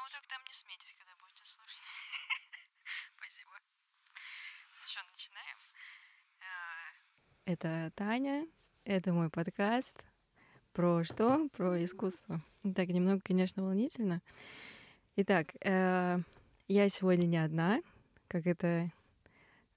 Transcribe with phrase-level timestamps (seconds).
[0.00, 0.52] Ну, только там не
[0.96, 1.82] когда будете слушать.
[3.16, 3.50] Спасибо.
[4.80, 5.56] Ну что, начинаем?
[6.40, 6.50] А,
[7.44, 8.46] это Таня,
[8.84, 10.02] это мой подкаст.
[10.72, 11.50] Про что?
[11.50, 12.40] Про искусство.
[12.62, 14.22] Так, немного, конечно, волнительно.
[15.16, 16.18] Итак, э,
[16.68, 17.82] я сегодня не одна,
[18.28, 18.90] как это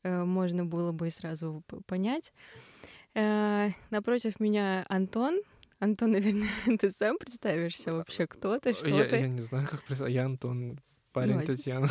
[0.03, 2.31] э, можно было бы сразу понять.
[3.13, 5.41] Э, напротив меня Антон.
[5.83, 6.47] Антон, наверное,
[6.79, 9.17] ты сам представишься вообще, кто ты, что я, ты?
[9.17, 10.15] Я не знаю, как представить.
[10.15, 10.79] Я Антон,
[11.11, 11.89] парень Ну, Татьяна.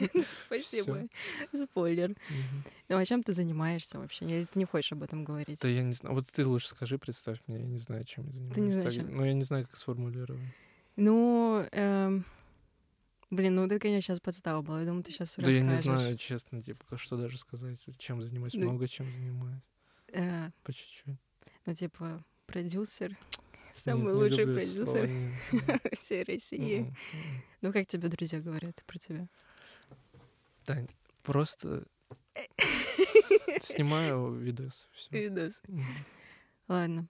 [0.46, 1.06] Спасибо.
[1.52, 2.16] Спойлер.
[2.88, 4.24] Ну, а чем ты занимаешься вообще?
[4.24, 5.58] Или ты не хочешь об этом говорить?
[5.60, 6.14] Да я не знаю.
[6.14, 7.58] Вот ты лучше скажи, представь мне.
[7.58, 8.72] Я не знаю, чем я занимаюсь.
[8.72, 9.16] знаешь, Так, чем?
[9.16, 10.40] Ну, я не знаю, как сформулировать.
[10.96, 12.24] Ну, эм,
[13.28, 14.80] блин, ну это, конечно, сейчас подстава была.
[14.80, 17.78] Я думаю, ты сейчас все Да я не знаю, честно, типа, что даже сказать.
[17.98, 18.54] Чем занимаюсь?
[18.54, 19.62] Ну, Много чем занимаюсь.
[20.08, 21.18] Э, По чуть-чуть.
[21.66, 23.16] ну, типа, продюсер.
[23.72, 25.10] Самый Нет, не лучший продюсер
[25.96, 26.94] всей России.
[27.60, 29.28] Ну, как тебе друзья говорят про тебя?
[30.64, 30.88] Тань,
[31.22, 31.84] просто
[33.60, 34.88] снимаю видос.
[34.92, 35.24] Все.
[35.24, 35.62] Видос.
[36.68, 37.08] Ладно.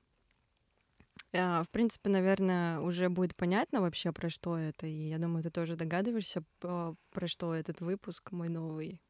[1.33, 4.87] А, в принципе, наверное, уже будет понятно вообще, про что это.
[4.87, 6.97] И я думаю, ты тоже догадываешься, про
[7.27, 9.01] что этот выпуск мой новый.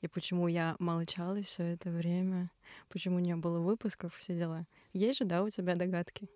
[0.00, 2.50] И почему я молчала все это время.
[2.88, 4.66] Почему не было выпусков, все дела.
[4.92, 6.28] Есть же, да, у тебя догадки?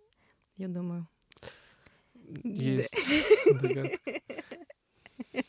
[0.56, 1.06] Я думаю.
[2.44, 2.94] Есть
[3.60, 3.98] догадка.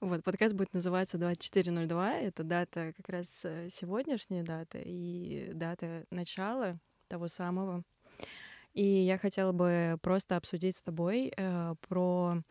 [0.00, 2.16] Вот, подкаст будет называться 2402.
[2.16, 7.84] Это дата как раз э, сегодняшняя дата и дата начала того самого.
[8.74, 12.42] И я хотела бы просто обсудить с тобой э, про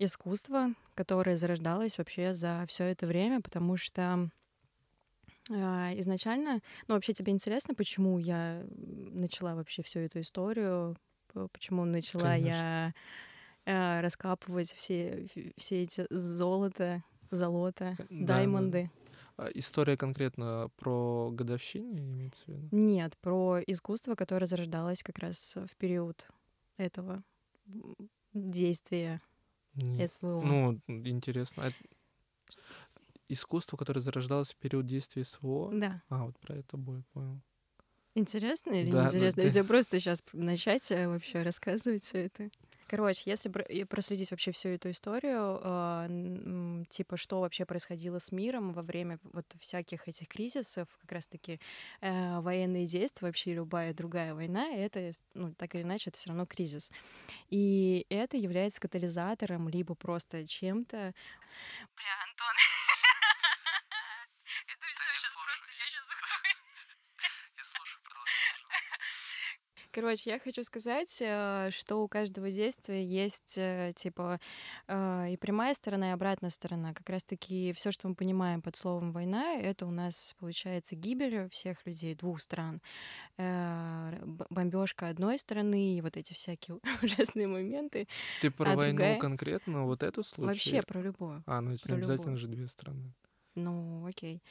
[0.00, 4.30] искусство, которое зарождалось вообще за все это время, потому что
[5.50, 5.54] э,
[6.00, 10.96] изначально, ну вообще тебе интересно, почему я начала вообще всю эту историю,
[11.52, 12.94] почему начала я
[13.66, 18.90] э, раскапывать все, все эти золото, золото, да, даймонды.
[19.36, 22.68] А История конкретно про годовщине имеется в виду?
[22.72, 26.26] Нет, про искусство, которое зарождалось как раз в период
[26.78, 27.22] этого
[28.32, 29.20] действия
[29.74, 30.10] Нет.
[30.12, 30.40] СВО.
[30.42, 31.66] Ну, интересно.
[31.66, 31.70] А
[33.28, 35.70] Искусство, которое зарождалось в период действия СВО?
[35.72, 36.02] Да.
[36.08, 37.40] А, вот про это будет, понял.
[38.16, 39.42] Интересно или Да, да, неинтересно?
[39.42, 42.50] ты- Или тебе просто сейчас начать э, вообще рассказывать все это?
[42.90, 43.48] Короче, если
[43.84, 49.46] проследить вообще всю эту историю, м, типа, что вообще происходило с миром во время вот
[49.60, 51.60] всяких этих кризисов, как раз-таки
[52.00, 56.46] э, военные действия, вообще любая другая война, это, ну, так или иначе, это все равно
[56.46, 56.90] кризис.
[57.48, 60.96] И это является катализатором, либо просто чем-то...
[60.98, 61.14] Бля,
[62.26, 62.56] Антон,
[64.66, 66.12] это все сейчас просто, я сейчас
[67.56, 68.50] Я слушаю, продолжай,
[69.92, 74.38] Короче, я хочу сказать, э, что у каждого действия есть э, типа
[74.86, 76.94] э, и прямая сторона, и обратная сторона.
[76.94, 81.84] Как раз-таки все, что мы понимаем под словом война, это у нас получается гибель всех
[81.86, 82.80] людей двух стран,
[83.36, 88.06] бомбежка одной стороны и вот эти всякие ужасные моменты.
[88.40, 89.18] Ты про А войну другая?
[89.18, 90.46] конкретно, вот эту случай?
[90.46, 91.42] Вообще про любую.
[91.46, 92.38] А, ну это про не обязательно любую.
[92.38, 93.12] же две страны.
[93.56, 94.42] Ну, окей.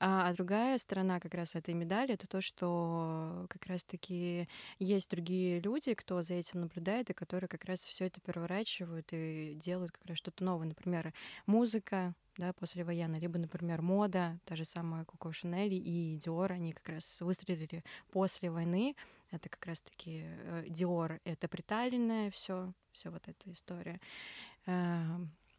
[0.00, 5.60] А, а другая сторона как раз этой медали это то, что как раз-таки есть другие
[5.60, 10.06] люди, кто за этим наблюдает, и которые как раз все это переворачивают и делают как
[10.06, 10.68] раз что-то новое.
[10.68, 11.12] Например,
[11.44, 16.88] музыка, да, послевоенная, либо, например, мода, та же самая Коко Шанель и Диор, они как
[16.88, 18.96] раз выстрелили после войны.
[19.30, 20.24] Это как раз-таки
[20.68, 24.00] Диор, это приталенное все, все вот эта история.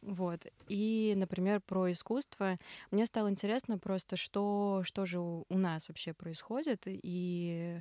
[0.02, 0.46] Вот.
[0.68, 2.58] И, например, про искусство.
[2.90, 7.80] Мне стало интересно просто, что, что же у, нас вообще происходит, и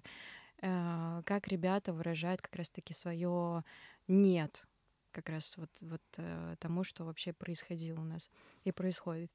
[0.61, 3.63] э, как ребята выражают как раз-таки свое
[4.07, 4.65] нет
[5.11, 8.29] как раз вот, вот э, тому, что вообще происходило у нас
[8.65, 9.31] и происходит.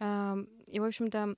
[0.00, 1.34] Эм, И, в общем-то, э,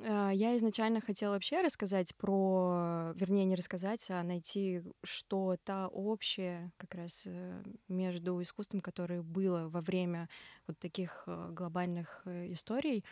[0.00, 7.24] я изначально хотела вообще рассказать про, вернее, не рассказать, а найти что-то общее как раз
[7.26, 10.28] э, между искусством, которое было во время
[10.66, 13.04] вот таких э, глобальных э, историй.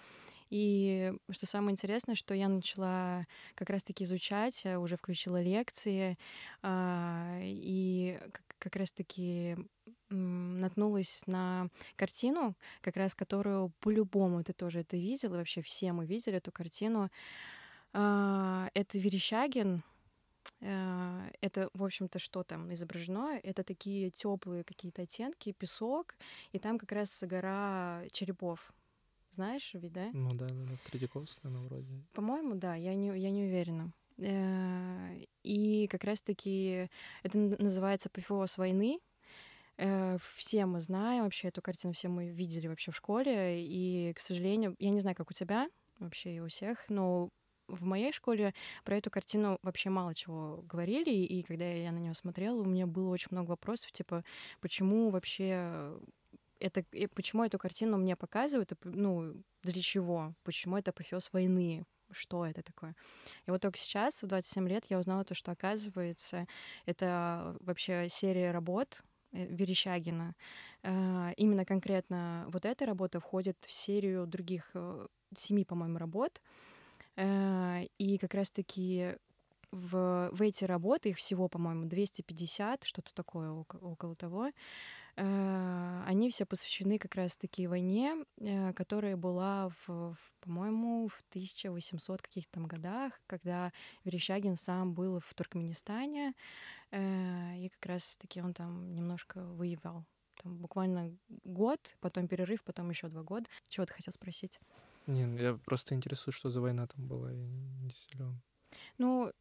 [0.50, 6.18] И что самое интересное, что я начала как раз-таки изучать, э, уже включила лекции,
[6.62, 8.18] а, и
[8.58, 9.56] как- раз-таки
[10.10, 16.06] наткнулась на картину, как раз которую по-любому ты тоже это видел, и вообще все мы
[16.06, 17.10] видели эту картину.
[17.92, 19.82] А, Это Верещагин.
[20.62, 23.38] А, Это, в общем-то, что там изображено?
[23.42, 26.14] Это такие теплые какие-то оттенки, песок,
[26.52, 28.72] и там как раз гора черепов.
[29.32, 30.10] Знаешь, ведь, да?
[30.12, 30.72] Ну да, да, да.
[30.90, 31.86] Третьяковская, она вроде.
[32.14, 33.92] По-моему, да, я не, я не уверена.
[34.18, 36.88] Э, И как раз-таки
[37.22, 38.98] это называется «Апофеоз войны».
[39.80, 44.20] Э, все мы знаем вообще эту картину, все мы видели вообще в школе, и, к
[44.20, 47.30] сожалению, я не знаю, как у тебя вообще и у всех, но
[47.66, 48.52] в моей школе
[48.84, 52.86] про эту картину вообще мало чего говорили, и когда я на нее смотрела, у меня
[52.86, 54.22] было очень много вопросов, типа,
[54.60, 55.98] почему вообще
[56.58, 56.84] это,
[57.14, 62.94] почему эту картину мне показывают, ну, для чего, почему это апофеоз войны, что это такое.
[63.46, 66.46] И вот только сейчас, в 27 лет, я узнала то, что, оказывается,
[66.84, 70.34] это вообще серия работ э, Верещагина.
[70.82, 76.40] Э, именно конкретно вот эта работа входит в серию других э, семи, по-моему, работ.
[77.18, 79.16] И как раз-таки
[79.72, 84.50] в, в эти работы, их всего, по-моему, 250, что-то такое около, того,
[85.16, 92.22] Э, они все посвящены как раз-таки войне, э, которая была, в, в, по-моему, в 1800
[92.22, 93.72] каких-то там годах, когда
[94.04, 96.32] Верещагин сам был в Туркменистане, э,
[96.92, 100.04] и как раз-таки он там немножко воевал.
[100.42, 103.46] Там буквально год, потом перерыв, потом еще два года.
[103.68, 104.58] Чего ты хотел спросить?
[105.06, 107.46] Не, ну, я просто интересуюсь, что за война там была, я
[107.82, 108.40] не силен.
[108.98, 109.32] Ну,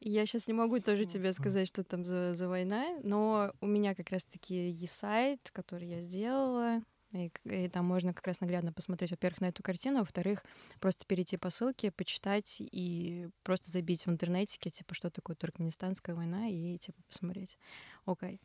[0.00, 3.94] я сейчас не могу тоже тебе сказать, что там за, за война, но у меня
[3.94, 6.82] как раз-таки есть сайт, который я сделала,
[7.14, 10.44] и, и там можно как раз наглядно посмотреть, во-первых, на эту картину, а во-вторых,
[10.80, 16.48] просто перейти по ссылке, почитать и просто забить в интернете, типа, что такое Туркменистанская война,
[16.48, 17.58] и, типа, посмотреть.
[18.04, 18.34] Окей.
[18.34, 18.40] Okay.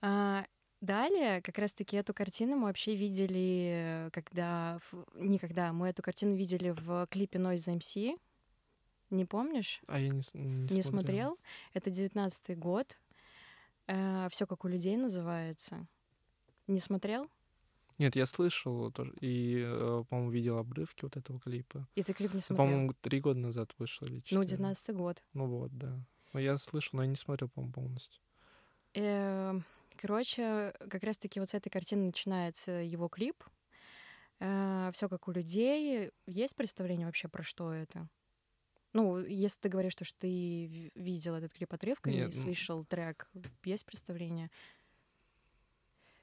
[0.00, 0.46] А,
[0.80, 4.80] далее, как раз-таки эту картину мы вообще видели, когда...
[5.14, 5.72] Никогда.
[5.72, 8.18] Мы эту картину видели в клипе Noise MC,
[9.10, 9.80] не помнишь?
[9.86, 11.38] А я не, не, не смотрел.
[11.74, 12.98] Это девятнадцатый год.
[13.86, 15.86] Э, Все как у людей называется.
[16.66, 17.30] Не смотрел?
[17.98, 19.12] Нет, я слышал тоже.
[19.20, 21.88] И, э, по-моему, видел обрывки вот этого клипа.
[21.94, 22.66] И ты клип не смотрел?
[22.66, 24.38] По-моему, три года назад вышел или четыре.
[24.38, 25.22] Ну, девятнадцатый год.
[25.32, 25.98] Ну вот, да.
[26.32, 28.20] Но я слышал, но я не смотрел, по-моему, полностью.
[28.94, 29.58] Э,
[29.96, 33.42] короче, как раз-таки вот с этой картины начинается его клип.
[34.38, 36.10] Все как у людей.
[36.26, 38.06] Есть представление вообще про что это?
[38.92, 43.30] Ну, если ты говоришь, что, ты видел этот клип отрывками и ну слышал трек,
[43.64, 44.50] есть представление?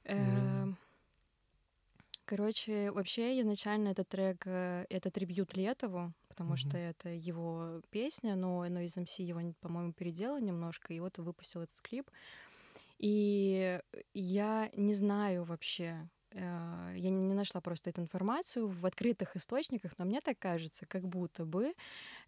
[0.06, 0.76] Mm.
[2.36, 6.58] Короче, вообще изначально этот трек э, это трибют Летову, потому mm-hmm.
[6.58, 11.62] что это его песня, но, но из МС его, по-моему, переделал немножко, и вот выпустил
[11.62, 12.10] этот клип.
[12.98, 13.80] И
[14.16, 20.22] я не знаю вообще, я не нашла просто эту информацию в открытых источниках, но мне
[20.22, 21.74] так кажется, как будто бы,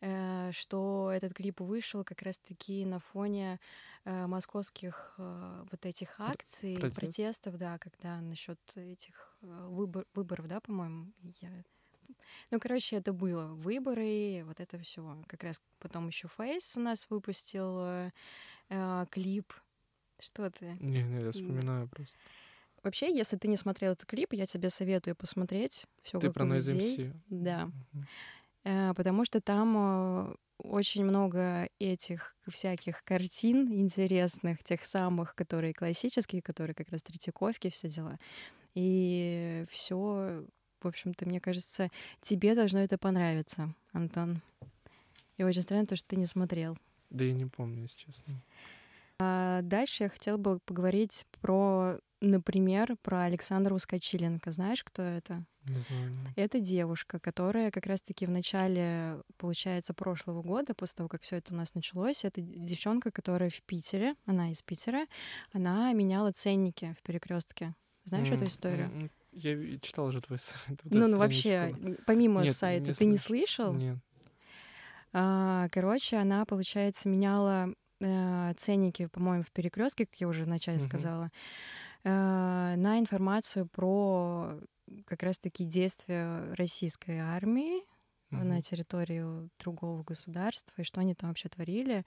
[0.01, 3.59] э, что этот клип вышел как раз-таки на фоне
[4.03, 6.95] э, московских вот этих акций, Протест.
[6.95, 11.11] протестов, да, когда насчет этих выбор, выборов, да, по-моему,
[11.41, 11.49] я
[12.51, 15.23] ну, короче, это было выборы, вот это все.
[15.27, 18.11] Как раз потом еще Фейс у нас выпустил
[18.69, 19.53] э, клип.
[20.19, 20.77] Что ты?
[20.79, 22.15] Не, не, я вспоминаю просто.
[22.85, 25.87] Вообще, если ты не смотрел этот клип, я тебе советую посмотреть.
[26.03, 27.11] Все ты про у людей.
[27.29, 27.71] Да.
[28.63, 28.93] Mm-hmm.
[28.93, 36.75] Потому что там э, очень много этих всяких картин интересных, тех самых, которые классические, которые
[36.75, 38.19] как раз Третьяковки, все дела.
[38.75, 40.45] И все,
[40.79, 41.89] в общем-то, мне кажется,
[42.21, 44.41] тебе должно это понравиться, Антон.
[45.37, 46.77] И очень странно то, что ты не смотрел.
[47.09, 48.43] Да я не помню, если честно.
[49.17, 54.51] А дальше я хотела бы поговорить про Например, про Александру Скочиленко.
[54.51, 55.45] Знаешь, кто это?
[55.65, 56.13] Не знаю.
[56.35, 61.53] Это девушка, которая как раз-таки в начале, получается, прошлого года, после того, как все это
[61.53, 65.07] у нас началось, это девчонка, которая в Питере, она из Питера,
[65.51, 67.75] она меняла ценники в перекрестке.
[68.05, 69.09] Знаешь mm, эту историю?
[69.33, 70.79] Я читал уже твой сайт.
[70.83, 73.09] Вот ну, ну вообще, помимо Нет, сайта, не ты слыш...
[73.09, 73.73] не слышал?
[73.73, 73.97] Нет.
[75.11, 80.87] А, короче, она, получается, меняла э, ценники, по-моему, в перекрестке, как я уже вначале uh-huh.
[80.87, 81.31] сказала.
[82.05, 84.59] Э, на информацию про
[85.05, 88.43] как раз-таки действия российской армии mm-hmm.
[88.43, 92.05] на территории другого государства и что они там вообще творили.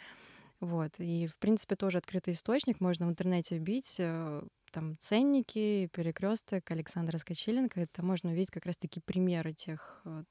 [0.60, 0.92] Вот.
[0.98, 2.80] И, в принципе, тоже открытый источник.
[2.80, 7.80] Можно в интернете вбить э, там ценники, перекресток Александра Скочиленко.
[7.80, 10.22] Это можно увидеть как раз-таки примеры тех, э,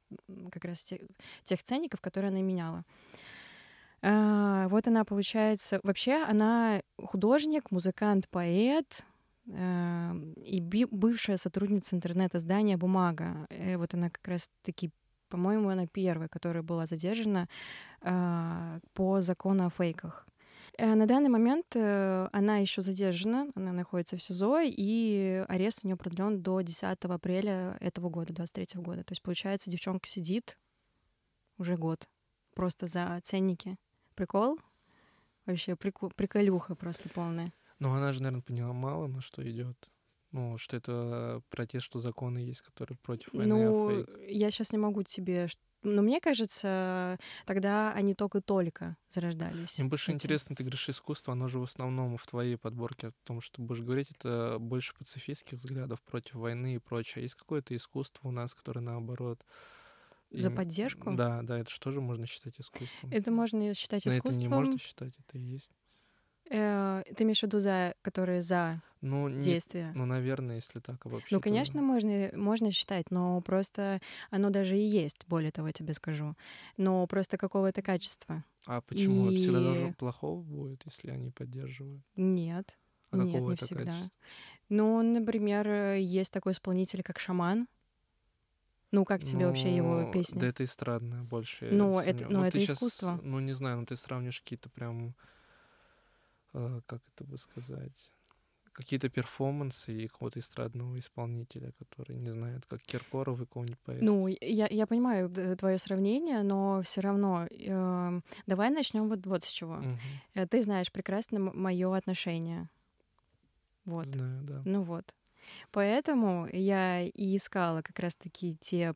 [0.50, 1.01] как раз тех,
[1.43, 2.86] тех ценников, которые она меняла.
[4.00, 9.03] Вот она, получается, вообще она художник, музыкант, поэт,
[9.48, 13.48] и бывшая сотрудница интернет-издания «Бумага».
[13.50, 14.92] И э, вот она как раз-таки,
[15.30, 17.48] по-моему, она первая, которая была задержана
[18.01, 20.27] э, по закону о фейках.
[20.77, 25.96] Э, на данный момент она еще задержана, она находится в СИЗО, и арест у нее
[25.96, 29.04] продлен до 10 апреля этого года, 23 года.
[29.06, 30.58] То есть, получается, девчонка сидит
[31.58, 32.08] уже год
[32.54, 33.77] просто за ценники.
[34.16, 34.60] Прикол?
[35.46, 37.54] Вообще прикол, приколюха просто полная.
[37.79, 39.89] Ну, она же, наверное, поняла мало, на что идет.
[40.31, 44.77] Ну, что это протест, что законы есть, которые против войны, а Ну, я сейчас не
[44.77, 45.48] могу тебе...
[45.84, 49.79] Но мне кажется, тогда они только-только зарождались.
[49.79, 50.15] Мне больше эти.
[50.15, 53.84] интересно, ты говоришь, искусство, оно же в основном в твоей подборке о том, что будешь
[53.84, 57.22] говорить, это больше пацифистских взглядов против войны и прочее.
[57.22, 59.46] А Есть какое-то искусство у нас, которое наоборот...
[60.31, 61.13] За поддержку?
[61.13, 63.12] Да, да, это же тоже можно считать искусством.
[63.12, 64.43] Это можно считать Но это искусством.
[64.43, 65.72] не можно считать, это и есть.
[66.50, 69.92] Э, ты имеешь в виду за, которые за Ну, не- действия?
[69.96, 71.32] ну, наверное, если так обобщить.
[71.32, 71.86] Ну, то конечно, да.
[71.86, 74.00] можно, можно считать, но просто
[74.32, 76.36] оно даже и есть, более того, я тебе скажу.
[76.77, 78.44] Но просто какого-то качества.
[78.66, 79.27] А почему?
[79.30, 82.04] Это Всегда и- должно плохого будет, если они поддерживают.
[82.16, 82.77] Нет.
[83.12, 83.86] А Нет, не это всегда.
[83.86, 84.10] качества?
[84.70, 87.68] Ну, например, э, есть такой исполнитель, как шаман.
[88.92, 90.39] Ну, как тебе вообще его Ну, песни?
[90.39, 91.66] Да это эстрадное больше.
[91.66, 93.20] я Ну, это- ну, это ты щас, искусство.
[93.22, 95.13] ну, не знаю, ну ты сравнишь какие-то прям,
[96.86, 98.12] как это бы сказать,
[98.78, 104.06] какие-то перформансы и какого-то эстрадного исполнителя, который не знает, как Киркоров и какого-нибудь поэта.
[104.06, 109.50] Ну, я, я понимаю твое сравнение, но все равно э, давай начнем вот, вот с
[109.50, 109.82] чего.
[110.36, 112.70] Э, Ты знаешь прекрасно мое отношение.
[113.86, 114.06] Вот.
[114.06, 114.62] Знаю, да.
[114.66, 115.16] Ну вот.
[115.72, 118.94] Поэтому я и искала как раз-таки те,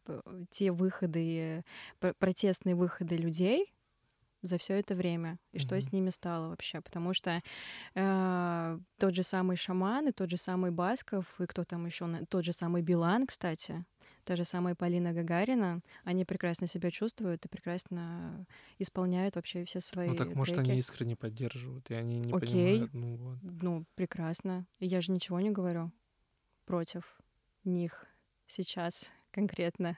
[0.51, 1.63] те выходы,
[2.00, 3.74] пр- протестные выходы людей
[4.41, 5.81] за все это время, и что Мгм.
[5.81, 6.81] с ними стало вообще.
[6.81, 7.41] Потому что
[7.95, 12.43] э, тот же самый Шаман, и тот же самый Басков, и кто там еще, тот
[12.45, 13.86] же самый Билан, кстати,
[14.24, 18.45] та же самая Полина Гагарина, они прекрасно себя чувствуют и прекрасно
[18.79, 20.69] исполняют вообще все свои Ну так, может, треки.
[20.71, 22.88] они искренне поддерживают, и они не Окей.
[22.88, 22.93] понимают.
[22.93, 23.38] Ну вот.
[23.41, 24.65] Ну, прекрасно.
[24.79, 25.91] Я же ничего не говорю
[26.65, 27.19] против
[27.63, 28.05] них
[28.48, 29.98] сейчас конкретно.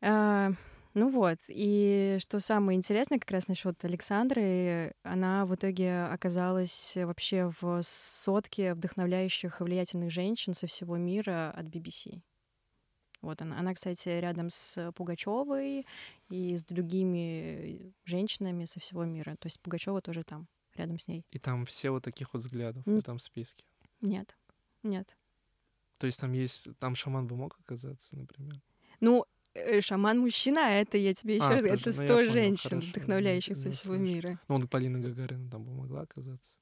[0.00, 0.52] А,
[0.96, 7.52] ну вот, и что самое интересное как раз насчет Александры, она в итоге оказалась вообще
[7.60, 12.22] в сотке вдохновляющих и влиятельных женщин со всего мира от BBC.
[13.20, 13.58] Вот она.
[13.58, 15.86] Она, кстати, рядом с Пугачевой
[16.30, 19.36] и с другими женщинами со всего мира.
[19.38, 21.26] То есть Пугачева тоже там, рядом с ней.
[21.30, 23.64] И там все вот таких вот взглядов Н- в этом списке.
[24.00, 24.34] Нет,
[24.82, 25.14] нет.
[25.98, 28.62] То есть там есть, там шаман бы мог оказаться, например.
[29.00, 29.26] Ну,
[29.56, 32.32] э, шаман мужчина, а это я тебе еще А, раз подожди, это ну, сто понял,
[32.32, 34.14] женщин, хорошо, вдохновляющих не- со не всего слышал.
[34.14, 34.40] мира.
[34.48, 36.58] Ну, вот Полина Гагарина там бы могла оказаться.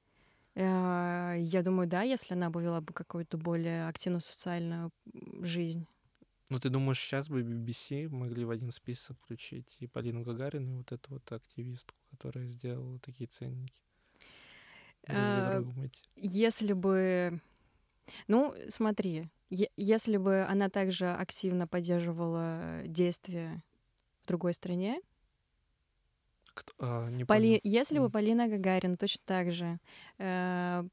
[0.55, 4.91] Э, Я думаю, да, если она бы вела бы какую-то более активную социальную
[5.41, 5.87] жизнь.
[6.49, 10.77] Ну, ты думаешь, сейчас бы BBC могли в один список включить и Полину Гагарину, и
[10.77, 13.81] вот эту вот активистку, которая сделала такие ценники?
[15.07, 15.63] А.
[16.15, 17.39] Если бы...
[18.27, 23.61] Ну, смотри, если бы она также активно поддерживала действия
[24.23, 24.99] в другой стране,
[26.53, 27.59] Кто- а, не Поли-.
[27.63, 28.09] Если бы.
[28.09, 29.77] Полина Гагарина точно так же
[30.19, 30.83] э,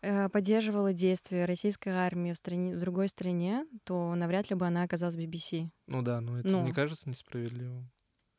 [0.00, 4.82] э, поддерживала действия российской армии в, стране, в другой стране, то навряд ли бы она
[4.82, 5.68] оказалась в BBC.
[5.86, 6.64] Ну да, но это Ну.
[6.64, 7.90] не кажется несправедливым.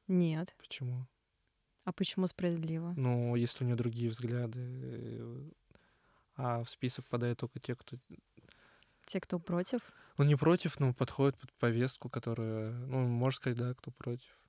[0.08, 0.56] Нет.
[0.58, 1.08] Почему?
[1.84, 2.94] А почему справедливо?
[2.98, 5.50] Ну, если у нее другие взгляды, э,
[6.38, 7.98] а в список попадают только те, кто
[9.06, 9.92] Те, кто против?
[10.18, 12.72] Ну, не против, но подходит под повестку, которая...
[12.72, 14.40] Ну, можно сказать, да, кто против.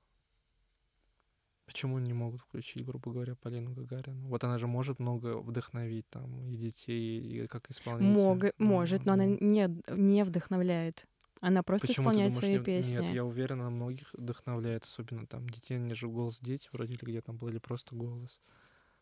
[1.67, 4.29] Почему не могут включить, грубо говоря, Полину Гагарину?
[4.29, 8.13] Вот она же может много вдохновить там и детей, и как исполнитель.
[8.13, 11.07] Мог- может, но она Ну, не, не вдохновляет.
[11.41, 12.97] Она просто Почему ты исполняет думаешь, свои не- песни.
[12.99, 17.05] Нет, я уверен, она многих вдохновляет, особенно там детей, они же голос дети вроде или
[17.05, 18.41] где там был, или просто голос.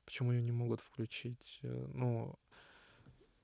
[0.07, 1.61] Почему ее не могут включить?
[1.63, 2.35] Э, Ну,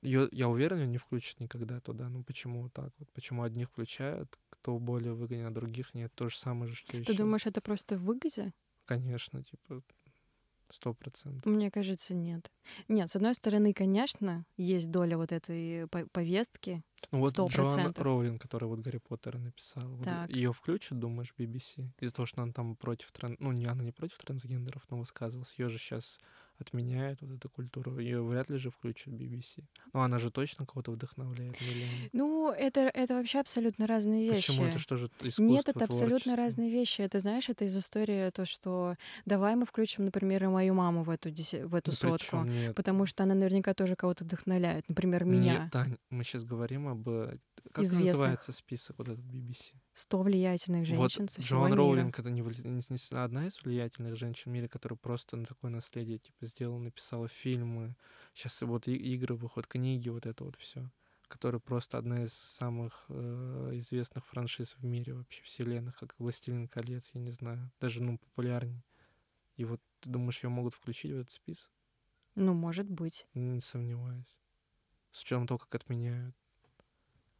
[0.03, 2.09] её, я уверен, ее не включат никогда туда.
[2.09, 3.11] Ну, почему так вот?
[3.13, 6.13] Почему одних включают, кто более выгоден, а других нет?
[6.15, 7.15] То же самое же, что Ты еще.
[7.15, 8.53] думаешь, это просто в выгоде?
[8.85, 9.83] Конечно, типа,
[10.71, 11.45] сто процентов.
[11.47, 12.51] Мне кажется, нет.
[12.89, 16.83] Нет, с одной стороны, конечно, есть доля вот этой по- повестки.
[17.11, 18.05] Ну вот Сто Джоан процентов.
[18.05, 21.89] Роулинг, которая вот Гарри Поттера написала, вот ее включат, думаешь, BBC?
[22.01, 23.37] Из-за того, что она там против тран...
[23.41, 25.55] Ну, не, она не против трансгендеров, но высказывалась.
[25.59, 26.21] Ее же сейчас
[26.61, 27.99] отменяют, вот эту культуру.
[27.99, 29.65] Ее вряд ли же включат BBC.
[29.93, 31.61] Но она же точно кого-то вдохновляет.
[31.61, 32.11] миллионы.
[32.13, 34.49] Ну, это, это вообще абсолютно разные вещи.
[34.49, 34.67] Почему?
[34.67, 36.37] Это что же искусство, Нет, это абсолютно творчество?
[36.37, 37.03] разные вещи.
[37.03, 41.11] Это, знаешь, это из истории то, что давай мы включим, например, и мою маму в
[41.11, 42.43] эту, деся- в эту Ну, сотку.
[42.45, 42.75] нет.
[42.75, 44.89] Потому что она наверняка тоже кого-то вдохновляет.
[44.89, 45.63] Например, меня.
[45.65, 47.09] Нет, Тань, мы сейчас говорим об...
[47.09, 47.39] э,
[47.73, 48.11] Как Известных.
[48.13, 49.75] называется список вот этот BBC?
[49.93, 51.77] 100 влиятельных женщин вот со всего Джоан мира.
[51.79, 56.19] Роулинг это не, не- одна из влиятельных женщин в мире, которая просто на такое наследие
[56.19, 57.97] типа сделала, написала фильмы.
[58.35, 60.91] Сейчас вот игры выходят, книги, вот это вот все.
[61.29, 67.11] Которая просто одна из самых э, известных франшиз в мире вообще, вселенных, как «Властелин колец»,
[67.15, 68.85] я не знаю, даже, ну, популярней.
[69.55, 71.71] И вот ты думаешь, ее могут включить в этот список?
[72.35, 73.27] Ну, может быть.
[73.35, 74.37] Не сомневаюсь.
[75.13, 76.35] С учетом того, как отменяют.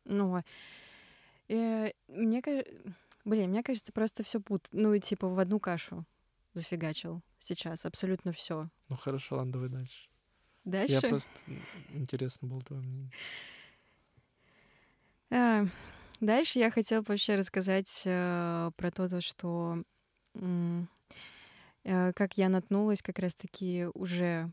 [0.05, 0.43] Ну,
[1.53, 2.71] э, мне кажется...
[3.25, 4.67] Блин, мне кажется, просто все пут...
[4.73, 6.07] Ну, типа в одну кашу
[6.53, 8.69] зафигачил сейчас абсолютно все.
[8.89, 10.09] Ну хорошо, ладно, давай дальше.
[10.65, 10.95] Дальше?
[10.95, 11.31] Я просто...
[11.93, 13.11] Интересно было твое мнение.
[15.31, 15.65] А,
[16.21, 19.83] дальше я хотела вообще рассказать э, про то, то что
[20.35, 20.83] э,
[21.83, 24.51] как я наткнулась как раз-таки уже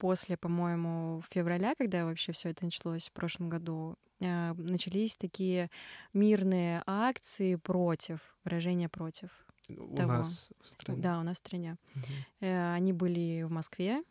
[0.00, 5.70] после, по-моему, февраля, когда вообще все это началось в прошлом году, э, начались такие
[6.14, 9.28] мирные акции против, выражения против.
[9.68, 10.14] У того.
[10.14, 11.02] нас в стране?
[11.02, 11.76] Да, у нас в стране.
[11.94, 12.46] Угу.
[12.46, 14.02] Они были в Москве,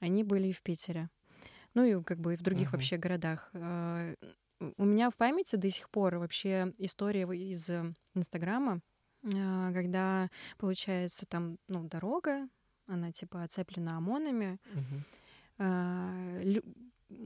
[0.00, 1.08] они были и в Питере.
[1.72, 2.76] Ну и как бы и в других угу.
[2.76, 3.50] вообще городах.
[3.54, 4.14] Э,
[4.76, 7.70] у меня в памяти до сих пор вообще история из
[8.14, 8.80] Инстаграма,
[9.22, 12.48] когда, получается, там, ну, дорога,
[12.86, 14.58] она типа оцеплена ОМОНами.
[15.58, 16.62] Угу.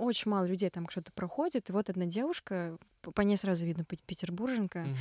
[0.00, 1.70] Очень мало людей там что-то проходит.
[1.70, 4.96] И вот одна девушка, по ней сразу видно петербурженка, угу.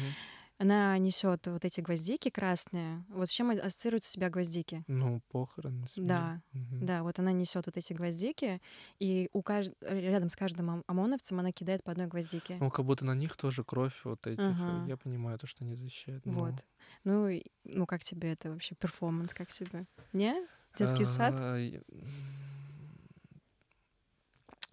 [0.58, 3.06] Она несет вот эти гвоздики красные.
[3.10, 4.84] Вот с чем ассоциируют себя гвоздики?
[4.88, 5.86] Ну, похороны.
[5.98, 6.78] Да, угу.
[6.82, 8.62] да, вот она несет вот эти гвоздики,
[9.00, 9.74] и у кажд...
[9.82, 12.58] рядом с каждым ОМОНовцем она кидает по одной гвоздике.
[12.60, 14.44] Ну, как будто на них тоже кровь вот этих.
[14.44, 14.86] Ага.
[14.88, 16.26] Я понимаю то, что они защищают.
[16.26, 16.34] Но...
[16.34, 16.66] Вот.
[17.04, 17.30] Ну,
[17.64, 19.86] ну, как тебе это вообще, перформанс, как тебе?
[20.14, 20.46] Не?
[20.78, 21.34] Детский сад?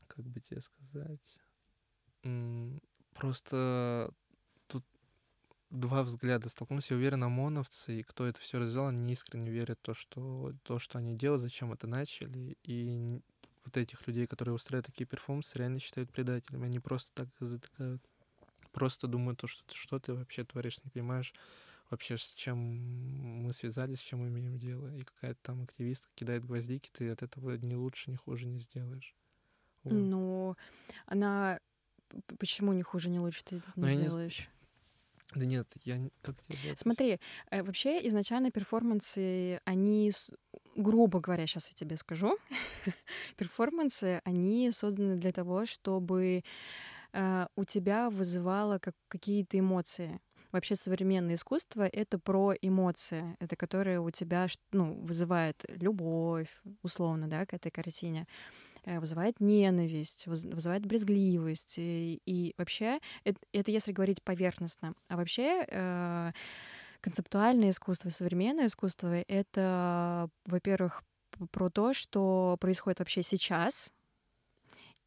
[0.06, 1.38] Как бы тебе сказать?
[3.14, 4.12] Просто
[5.74, 6.90] два взгляда столкнулись.
[6.90, 10.78] Я уверен, ОМОНовцы и кто это все развивал, они искренне верят в то, что то,
[10.78, 12.56] что они делают, зачем это начали.
[12.62, 13.20] И
[13.64, 16.66] вот этих людей, которые устраивают такие перформансы, реально считают предателями.
[16.66, 18.02] Они просто так затыкают.
[18.72, 21.32] Просто думают, то, что ты что ты вообще творишь, не понимаешь
[21.90, 24.94] вообще, с чем мы связались, с чем мы имеем дело.
[24.96, 29.14] И какая-то там активистка кидает гвоздики, ты от этого ни лучше, ни хуже не сделаешь.
[29.84, 29.92] Вот.
[29.92, 30.56] Ну,
[31.06, 31.60] она...
[32.38, 34.40] Почему ни хуже, ни лучше ты не сделаешь?
[34.40, 34.63] Не...
[35.34, 37.18] Да нет, я как тебе Смотри,
[37.50, 40.10] э, вообще изначально перформансы, они,
[40.76, 42.36] грубо говоря, сейчас я тебе скажу,
[43.36, 46.44] перформансы, они созданы для того, чтобы
[47.12, 50.20] э, у тебя вызывало как, какие-то эмоции.
[50.52, 56.48] Вообще современное искусство— это про эмоции, это которые у тебя ну, вызывает любовь,
[56.82, 58.28] условно, да, к этой картине
[58.86, 61.78] вызывает ненависть, вызывает брезгливость.
[61.78, 64.94] И, и вообще, это, это если говорить поверхностно.
[65.08, 66.32] А вообще э,
[67.00, 71.02] концептуальное искусство, современное искусство— это, во-первых,
[71.50, 73.92] про то, что происходит вообще сейчас,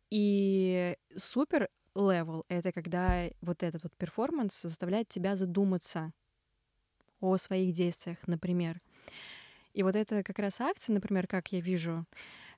[0.09, 6.13] и супер level— это когда вот этот вот перформанс заставляет тебя задуматься
[7.19, 8.79] о своих действиях, например.
[9.73, 12.05] И вот это как раз акция, например, как я вижу,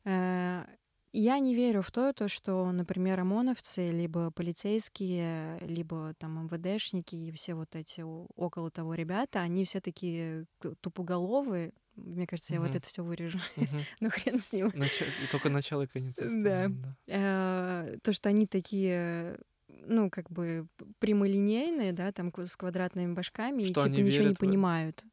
[0.05, 0.65] э,
[1.11, 7.31] я не верю в то, то, что, например, ОМОНовцы, либо полицейские, либо там МВДшники и
[7.31, 10.45] все вот эти около того ребята, они все такие
[10.81, 12.67] тупоголовые, мне кажется, я угу.
[12.67, 13.39] вот это все вырежу.
[13.57, 13.65] Угу.
[13.99, 14.71] ну хрен с ним.
[14.75, 15.03] Нач...
[15.31, 16.15] Только начало и конец.
[16.17, 16.67] Да.
[16.69, 16.95] да.
[17.07, 20.67] А, то, что они такие ну, как бы
[20.99, 24.39] прямолинейные, да, там с квадратными башками, что и типа ничего не в...
[24.39, 25.03] понимают.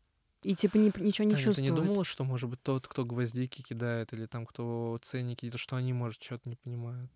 [0.47, 1.57] И типа ни, ничего не Таня, чувствуют.
[1.57, 5.59] Ты не думала, что, может быть, тот, кто гвоздики кидает, или там кто ценники, то
[5.59, 7.11] что они, может, что-то не понимают?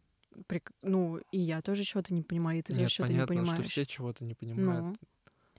[0.48, 0.72] Прик...
[0.82, 3.54] Ну, и я тоже что-то не понимаю, и ты Нет, тоже что-то не понимаешь.
[3.54, 4.84] что все чего-то не понимают.
[4.84, 4.94] Ну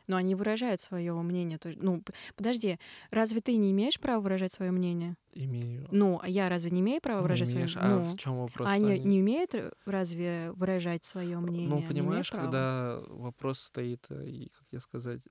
[0.08, 1.58] но они выражают свое мнение.
[1.58, 2.04] То, ну,
[2.36, 2.78] подожди,
[3.12, 5.16] разве ты не имеешь права выражать свое мнение?
[5.32, 5.88] Имею.
[5.92, 7.82] Ну, а я разве не имею права ну, выражать свое мнение?
[7.82, 8.68] А ну, в чем вопрос?
[8.68, 9.56] А они не имеют
[9.86, 11.70] разве выражать свое мнение?
[11.70, 15.22] Ну, понимаешь, когда вопрос стоит, э, и, как я сказать,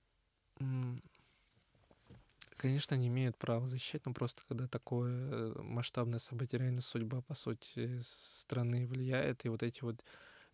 [2.60, 7.34] конечно, они имеют право защищать, но просто когда такое э, масштабное событие, реально судьба, по
[7.34, 10.04] сути, страны влияет, и вот эти вот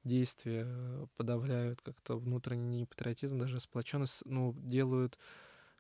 [0.05, 5.19] действия э, подавляют как-то внутренний патриотизм, даже сплоченность, ну, делают,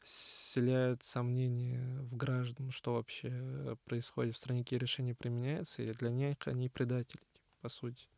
[0.02, 6.38] вселяют сомнения в граждан, что вообще происходит в стране, какие решения применяются, и для них
[6.46, 8.08] они предатели, типа, по сути.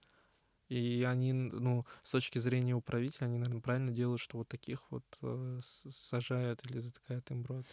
[0.69, 5.05] И они, ну, с точки зрения управителя, они, наверное, правильно делают, что вот таких вот
[5.23, 7.67] э, сажают или затыкают им рот.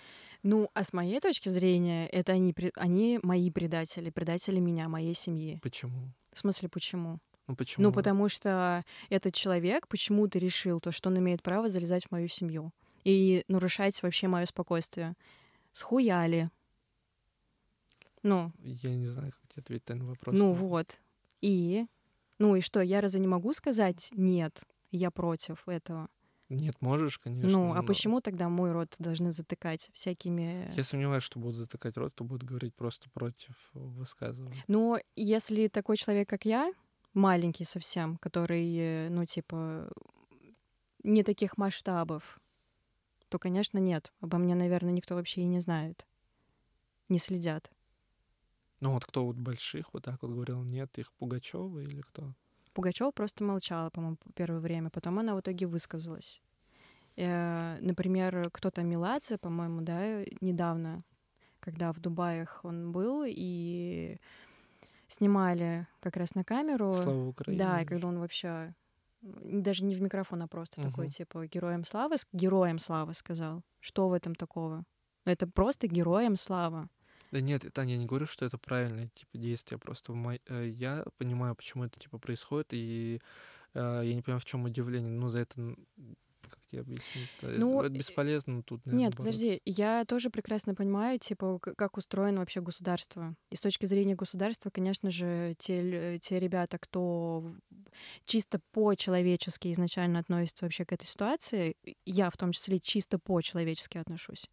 [0.44, 5.60] Ну, а с моей точки зрения, это они, они мои предатели, предатели меня, моей семьи.
[5.62, 6.14] Почему?
[6.32, 7.20] В смысле, почему?
[7.48, 7.84] Ну почему?
[7.84, 12.28] Ну потому что этот человек почему-то решил то, что он имеет право залезать в мою
[12.28, 12.72] семью
[13.04, 15.16] и нарушать вообще мое спокойствие.
[15.72, 16.50] Схуяли.
[18.24, 18.52] Ну.
[18.60, 20.36] Я не знаю, как тебе ответить на вопрос.
[20.36, 21.00] Ну вот.
[21.42, 21.86] И?
[22.39, 26.10] Ну и что, я разве не могу сказать «нет», я против этого?
[26.50, 27.50] Нет, можешь, конечно.
[27.50, 30.71] Ну, а но почему тогда мой рот должны затыкать всякими...
[30.76, 34.63] Я сомневаюсь, что будут затыкать рот, то будут говорить просто против высказывания.
[34.67, 36.71] Но если такой человек, как я,
[37.13, 39.89] маленький совсем, который, э, ну, типа,
[41.04, 42.39] не таких масштабов,
[43.30, 44.13] то, конечно, нет.
[44.19, 46.06] Обо мне, наверное, никто вообще и не знает.
[47.10, 47.71] Не следят.
[48.86, 52.36] Ну вот кто вот больших вот так вот говорил, нет, их Пугачева или кто?
[52.76, 54.91] Пугачева просто молчала, по-моему, первое время.
[54.91, 56.39] Потом она в итоге высказалась.
[57.15, 61.04] Э, например, кто-то Меладзе, по-моему, да, недавно,
[61.62, 64.17] когда в Дубаях он был, и
[65.08, 66.93] снимали как раз на камеру.
[66.93, 67.58] Слава Украине.
[67.58, 68.76] Да, и когда он вообще
[69.24, 70.89] даже не в микрофон, а просто угу.
[70.91, 73.63] такой, типа, героем славы, героем славы сказал.
[73.80, 74.84] Что в этом такого?
[75.26, 76.88] Это просто героем слава.
[77.32, 79.78] Да нет, Таня, я не говорю, что это правильное типа действия.
[79.78, 83.20] Просто мой, э, я понимаю, почему это типа происходит, и
[83.74, 85.12] э, я не понимаю, в чем удивление.
[85.12, 85.76] Ну, за это
[86.50, 87.30] как тебе объяснить?
[87.42, 89.40] Ну, это бесполезно тут, наверное, Нет, бороться.
[89.40, 93.36] подожди, я тоже прекрасно понимаю, типа, как устроено вообще государство.
[93.52, 97.52] И с точки зрения государства, конечно же, те, те ребята, кто
[98.26, 104.48] чисто по-человечески изначально относится вообще к этой ситуации, я в том числе чисто по-человечески отношусь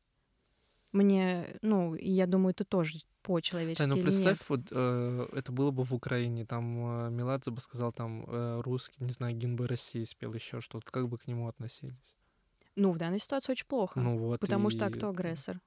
[0.92, 3.82] мне, ну, я думаю, это тоже по-человечески.
[3.82, 4.48] Да, ну представь, нет.
[4.48, 9.02] вот э, это было бы в Украине, там э, Меладзе бы сказал там э, русский,
[9.02, 12.16] не знаю, гимн бы России спел еще что-то, как бы к нему относились?
[12.76, 14.00] Ну, в данной ситуации очень плохо.
[14.00, 14.40] Ну вот.
[14.40, 14.70] Потому и...
[14.70, 15.60] что а кто агрессор?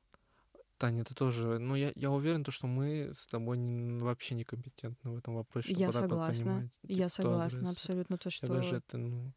[0.78, 5.12] Таня, это тоже, ну я, я уверен, то, что мы с тобой не, вообще некомпетентны
[5.12, 5.72] в этом вопросе.
[5.72, 6.46] Я согласна.
[6.46, 7.78] Понимать, типа, я согласна агрессор.
[7.78, 8.48] абсолютно то, что.
[8.48, 9.32] Я даже это, ну,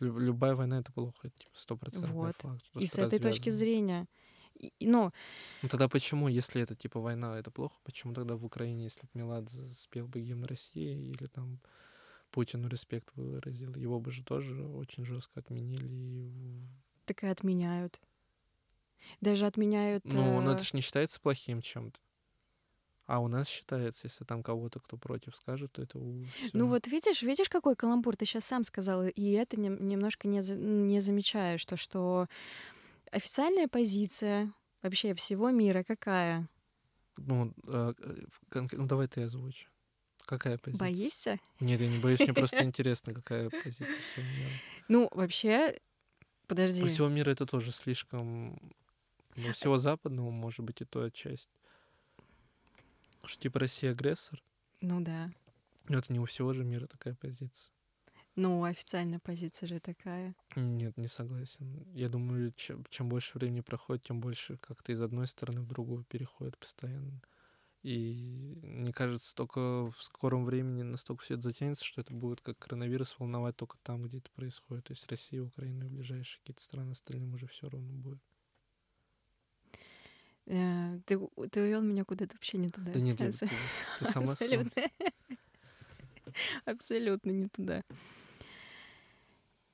[0.00, 2.36] любая война это плохо, это типа стопроцентный вот.
[2.36, 2.62] факт.
[2.74, 4.06] И с этой точки зрения
[4.80, 5.12] ну...
[5.62, 9.08] Ну тогда почему, если это типа война, это плохо, почему тогда в Украине, если бы
[9.14, 11.60] Меладзе спел бы гимн России или там
[12.30, 16.68] Путину респект выразил, его бы же тоже очень жестко отменили.
[17.04, 18.00] Так и отменяют.
[19.20, 20.04] Даже отменяют...
[20.04, 21.98] Ну, но это же не считается плохим чем-то.
[23.06, 26.50] А у нас считается, если там кого-то, кто против скажет, то это всё.
[26.52, 30.38] Ну вот видишь, видишь, какой каламбур ты сейчас сам сказал, и это не, немножко не,
[30.38, 32.28] не замечаешь, то, что
[33.10, 36.48] Официальная позиция вообще всего мира какая?
[37.16, 37.92] Ну, э,
[38.72, 39.68] ну давай ты озвучь.
[40.24, 40.80] Какая позиция?
[40.80, 41.38] Боишься?
[41.58, 44.50] Нет, я не боюсь, мне просто интересно, какая позиция всего мира.
[44.88, 45.78] Ну, вообще,
[46.46, 46.84] подожди.
[46.84, 48.60] У всего мира это тоже слишком...
[49.36, 51.50] Ну, всего западного, может быть, и то часть.
[53.24, 54.42] Что, типа, Россия агрессор?
[54.80, 55.30] Ну да.
[55.88, 57.72] Но это не у всего же мира такая позиция.
[58.40, 60.34] Ну, официальная позиция же такая.
[60.56, 61.84] Нет, не согласен.
[61.92, 66.04] Я думаю, чем, чем больше времени проходит, тем больше как-то из одной стороны в другую
[66.04, 67.20] переходит постоянно.
[67.82, 72.58] И мне кажется, только в скором времени настолько все это затянется, что это будет как
[72.58, 74.84] коронавирус волновать только там, где это происходит.
[74.84, 78.22] То есть Россия, Украина и ближайшие какие-то страны, остальным уже все равно будет.
[80.46, 82.90] Э, ты, ты увел меня куда-то вообще не туда.
[82.90, 83.32] Да нет, ты,
[83.98, 84.82] ты сама Абсолютно.
[86.64, 87.82] Абсолютно не туда.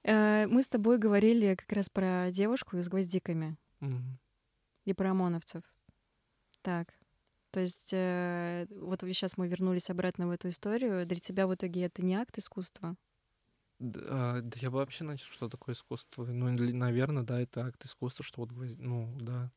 [0.06, 4.16] Э, мы с тобой говорили как раз про девушку с гвоздиками mm
[4.84, 5.64] и про ОМОНовцев.
[6.62, 6.94] Так.
[7.50, 11.04] То есть э, вот сейчас мы вернулись обратно в эту историю.
[11.06, 12.94] Для тебя в итоге это не акт искусства?
[13.80, 16.24] Да, да я бы вообще начал, что такое искусство.
[16.24, 18.80] Ну, наверное, да, это акт искусства, что вот гвозди...
[18.80, 19.50] Ну, да.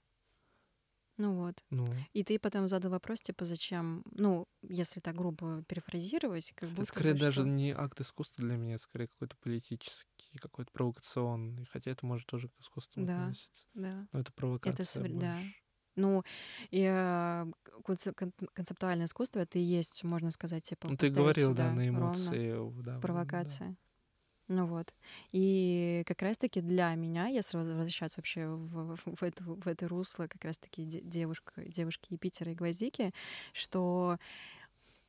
[1.19, 1.61] Ну вот.
[1.69, 1.85] Ну.
[2.13, 6.89] И ты потом задал вопрос, типа, зачем, ну, если так грубо перефразировать, как будто Это
[6.89, 7.49] скорее бы, даже что...
[7.49, 11.65] не акт искусства для меня, это скорее какой-то политический, какой-то провокационный.
[11.65, 13.67] Хотя это может тоже к искусству да, относиться.
[13.73, 14.07] Да.
[14.13, 15.19] Но это провокация это св...
[15.19, 15.37] Да.
[15.97, 16.23] Ну,
[16.69, 17.45] и э,
[18.53, 20.87] концептуальное искусство это и есть, можно сказать, типа.
[20.87, 22.99] Ну, ты говорил, да, на эмоции, да.
[23.01, 23.71] Провокация.
[23.71, 23.75] Да.
[24.49, 24.95] Ну вот.
[25.31, 30.43] И как раз-таки для меня, если возвращаться вообще в, в, эту, в это русло, как
[30.43, 33.13] раз-таки девушка, девушки Юпитера и Гвоздики,
[33.53, 34.17] что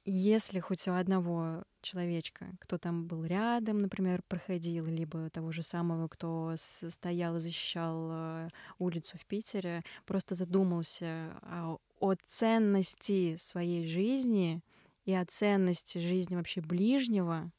[0.05, 6.09] если хоть у одного человечка, кто там был рядом, например, проходил, либо того же самого,
[6.09, 8.48] кто стоял и защищал э,
[8.79, 14.62] улицу в Питере, просто задумался о, о ценности своей жизни
[15.07, 17.50] и о ценности жизни вообще ближнего,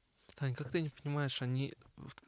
[0.41, 1.75] Тань, как ты не понимаешь, они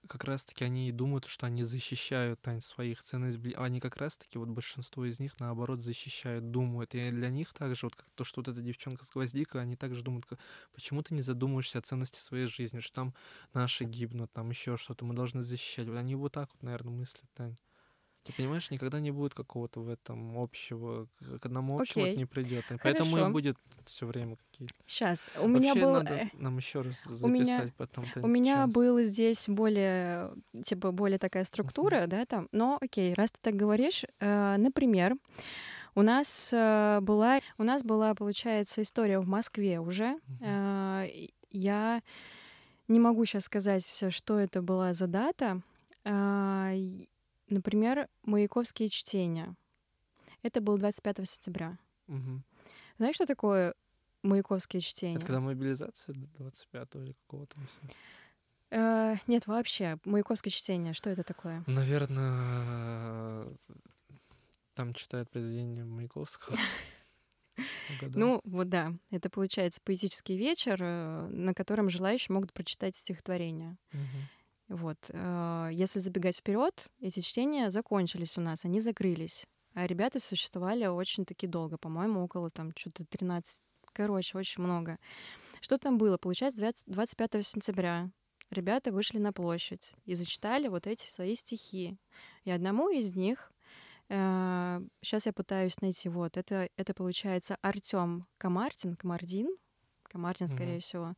[0.07, 3.53] как раз-таки они и думают, что они защищают, Тань, своих ценностей.
[3.53, 6.93] Они как раз-таки, вот большинство из них, наоборот, защищают, думают.
[6.93, 10.03] И для них также, вот как то, что вот эта девчонка с гвоздикой, они также
[10.03, 10.37] думают, как,
[10.75, 13.15] почему ты не задумываешься о ценности своей жизни, что там
[13.55, 15.87] наши гибнут, там еще что-то, мы должны защищать.
[15.87, 17.55] Вот они вот так вот, наверное, мыслят, Тань.
[18.23, 21.07] Ты понимаешь, никогда не будет какого-то в этом общего,
[21.41, 22.71] к одному общему это не придет.
[22.71, 24.73] И поэтому и будет все время какие-то.
[24.85, 25.93] Сейчас, у меня Вообще был...
[25.93, 28.05] надо э, нам еще раз у меня- записать потом.
[28.15, 30.31] У меня был здесь более,
[30.63, 32.47] типа, более такая структура, да, там.
[32.53, 35.15] Но, окей, раз ты так говоришь, э, например,
[35.95, 40.17] у нас э, была, у нас была, получается, история в Москве уже.
[40.41, 42.01] Э, и я
[42.87, 45.61] не могу сейчас сказать, что это была за дата.
[46.05, 46.73] Э,
[47.53, 49.55] например, Маяковские чтения.
[50.41, 51.77] Это был 25 сентября.
[52.97, 53.73] Знаешь, что такое
[54.21, 55.17] Маяковские чтения?
[55.17, 57.57] Это когда мобилизация 25 или какого-то?
[58.71, 61.63] Э, нет, вообще, Маяковские чтения, что это такое?
[61.67, 63.45] Наверное,
[64.73, 66.57] там читают произведения Маяковского.
[68.15, 73.77] Ну, вот да, это получается поэтический вечер, э, на котором желающие могут прочитать стихотворение.
[73.91, 74.29] Мгм.
[74.69, 74.97] Вот.
[75.09, 79.45] э, Если забегать вперед, эти чтения закончились у нас, они закрылись.
[79.75, 84.97] А ребята существовали очень-таки долго, по-моему, около там что-то 13, короче, очень много.
[85.61, 86.17] Что там было?
[86.17, 88.09] Получается, 20 25 сентября
[88.51, 91.97] ребята вышли на площадь и зачитали вот эти свои стихи.
[92.43, 93.51] И одному из них,
[94.09, 99.47] сейчас я пытаюсь найти, вот, это, это получается Артем Комартин, Комардин,
[100.03, 100.79] Комартин, скорее Мгм.
[100.81, 101.13] всего.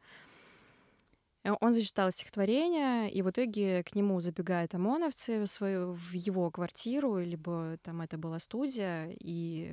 [1.45, 6.51] Э, Он зачитал стихотворение, и в итоге к нему забегают ОМОНовцы в, свою, в его
[6.51, 9.71] квартиру, либо там это была студия, и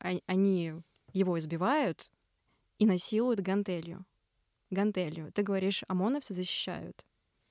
[0.00, 0.74] э, они
[1.12, 2.10] его избивают
[2.78, 4.04] и насилуют гантелью.
[4.70, 5.32] Гантелью.
[5.32, 7.04] Ты говоришь, ОМОНовцы защищают.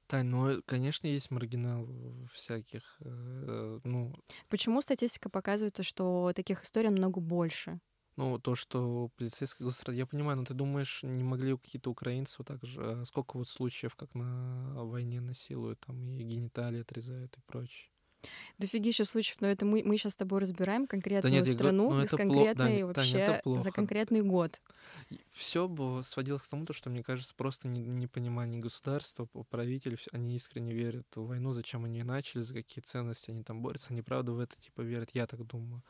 [0.08, 1.88] Тань, ну, конечно, есть маргинал
[2.34, 2.98] всяких.
[3.00, 4.14] э, Ну,
[4.50, 7.80] Почему статистика показывает, то, что таких историй намного больше?
[8.22, 9.92] Ну, то, что полицейское государство...
[9.92, 12.80] Я понимаю, но ты думаешь, не могли какие-то украинцы вот так же...
[12.80, 17.90] а Сколько вот случаев, как на войне насилуют, там, и гениталии отрезают и прочее.
[18.60, 21.92] Дофигища случаев, но это мы, мы сейчас с тобой разбираем конкретную нет, я говорю, страну,
[21.92, 23.72] ну, без конкретной Дань, Тань, вообще это за плохо.
[23.72, 24.62] конкретный год.
[25.32, 30.36] Все бы сводилось к тому, то, что, мне кажется, просто не- непонимание государства, правителей, они
[30.36, 34.34] искренне верят в войну, зачем они начали, за какие ценности они там борются, они правда
[34.34, 35.82] в это типа верят, я так думаю.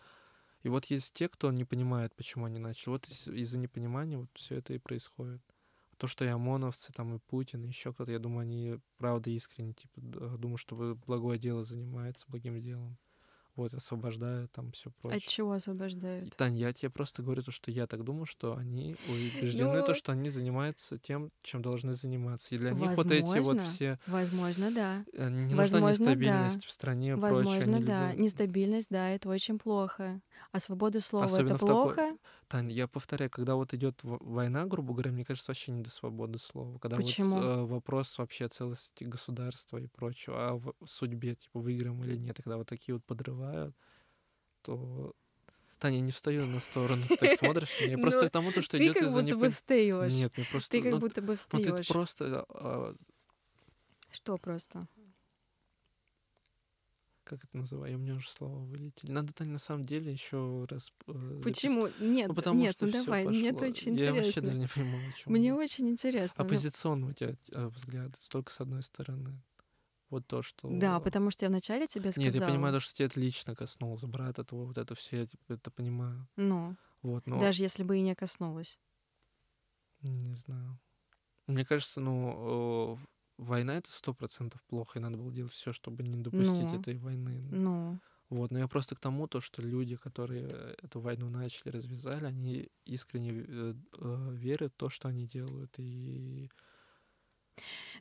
[0.64, 2.90] И вот есть те, кто не понимает, почему они начали.
[2.92, 5.42] Вот из- из-за непонимания вот все это и происходит.
[5.98, 9.74] То, что и ОМОНовцы, там и Путин, и еще кто-то, я думаю, они правда искренне,
[9.74, 10.02] типа,
[10.38, 12.98] думаю, что благое дело занимается, благим делом.
[13.58, 15.18] Вот, освобождают там все прочее.
[15.18, 16.34] От чего И, освобождают?
[16.38, 19.94] Тань, я тебе просто говорю то, что я так думаю, что они убеждены, Ну, то,
[19.94, 22.56] что они занимаются тем, чем должны заниматься.
[22.56, 23.66] И для них вот эти вот Возможно.
[23.66, 24.00] все...
[24.08, 25.06] Возможно, да.
[25.14, 26.12] э, Не нужна Возможно, да.
[26.12, 27.36] нестабильность в стране, прочее.
[27.44, 28.08] Возможно, да.
[28.12, 30.22] любят- Нестабильность, да, это очень плохо.
[30.52, 32.18] А свобода слова Особенно это в такой- плохо?
[32.48, 36.40] Тань, я повторяю, когда вот идет война, грубо говоря, мне кажется, вообще не до свободы
[36.40, 36.78] слова.
[36.80, 37.36] Когда Почему?
[37.36, 42.40] вот э, вопрос вообще целостности государства и прочего, а в судьбе, типа, выиграем или нет,
[42.40, 43.76] и когда вот такие вот подрывают,
[44.64, 45.14] то...
[45.80, 47.80] Таня, не встаю на сторону, ты так смотришь.
[47.82, 50.14] Я просто Ну, к тому, то, что Ты идет как из-за будто бы встаешь.
[50.14, 50.70] Нет, мне просто...
[50.70, 51.88] Ты как ну, будто бы ну, ты встаешь.
[51.88, 52.46] просто...
[52.50, 52.94] а,
[54.12, 54.88] Что просто?
[57.32, 57.96] Как это называю?
[57.98, 59.12] У меня уже слова вылетели.
[59.12, 61.88] Надо, Таня, на самом деле еще раз э, запис- Почему?
[62.00, 63.68] Нет, Ну, потому нет, что ну давай, мне это пошло.
[63.70, 64.42] очень Я вообще интересно.
[64.44, 66.44] даже не понимаю, о чем Мне очень интересно.
[66.44, 69.42] Оппозиционный у тебя э, взгляд, только с одной стороны.
[70.10, 70.68] Вот то, что...
[70.70, 72.26] Да, потому что я вначале тебе сказала.
[72.32, 75.26] Нет, я понимаю, то, что тебя это лично коснулось, брата твоего, вот это все, я
[75.26, 76.28] типа, это понимаю.
[76.36, 78.78] Ну, Вот, но даже если бы и не коснулась.
[80.02, 80.80] не знаю.
[81.48, 83.00] Мне кажется, ну,
[83.42, 86.74] война это сто процентов плохо, и надо было делать все, чтобы не допустить Ну.
[86.74, 87.52] этой войны.
[87.52, 88.00] Ну,
[88.30, 92.26] Вот, но я просто к тому, то, что люди, которые э, эту войну начали, развязали,
[92.26, 95.76] они искренне э, э, верят в то, что они делают.
[95.80, 96.50] И,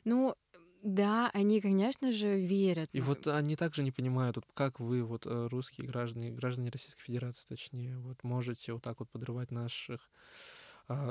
[0.03, 0.35] ну,
[0.83, 2.89] да, они, конечно же, верят.
[2.93, 7.01] и вот они также не понимают, вот как вы, вот э, русские граждане, граждане Российской
[7.03, 10.09] Федерации, точнее, вот можете вот так вот подрывать наших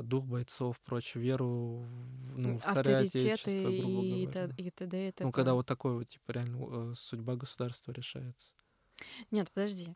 [0.02, 1.86] дух бойцов, прочее, веру
[2.36, 4.54] ну, в царя Отечества, грубо и, говоря.
[4.56, 5.08] и т.д.
[5.08, 5.54] и Ну, когда т.п..
[5.56, 8.54] вот такой вот, типа, реально э, судьба государства решается.
[9.30, 9.94] Нет, подожди.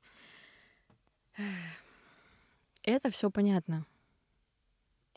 [2.85, 3.87] Это все понятно.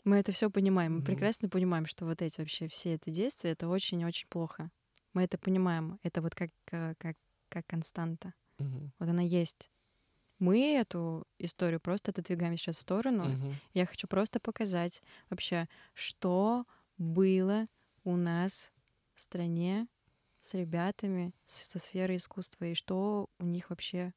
[0.04, 0.94] Мы это все понимаем.
[0.94, 1.04] Мы Ну.
[1.04, 4.70] прекрасно понимаем, что вот эти вообще все это действия это очень-очень плохо.
[5.12, 5.98] Мы это понимаем.
[6.02, 7.16] Это вот как, э, как,
[7.50, 8.32] как константа.
[8.58, 8.92] Мгм.
[8.98, 9.70] Вот она есть.
[10.38, 13.24] Мы эту историю просто отодвигаем сейчас в сторону.
[13.24, 13.54] Мгм.
[13.74, 16.64] Я хочу просто показать вообще, что
[16.96, 17.66] было
[18.04, 18.72] у нас
[19.14, 19.88] в стране
[20.40, 24.14] с ребятами со сферы искусства и что у них вообще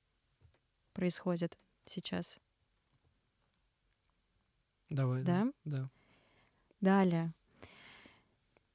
[0.94, 2.40] происходит сейчас.
[4.90, 5.24] Давай.
[5.24, 5.48] Да?
[5.64, 5.90] Да.
[6.82, 7.34] Далее.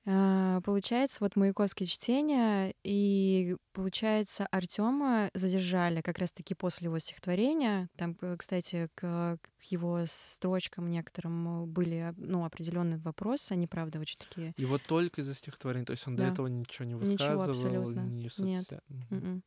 [0.08, 7.88] А, получается, вот Маяковские чтения, и, получается, Артема задержали как раз-таки после его стихотворения.
[7.96, 14.54] Там, кстати, к, к его строчкам некоторым были ну, определенные вопросы, они, правда, очень такие...
[14.56, 16.26] И вот только из-за стихотворения, то есть он да.
[16.26, 17.48] до этого ничего не высказывал?
[17.48, 18.00] Ничего абсолютно.
[18.02, 18.80] Ни в соцсетях?
[18.88, 19.10] Нет.
[19.10, 19.42] Угу.